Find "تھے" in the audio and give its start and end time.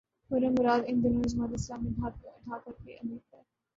3.29-3.39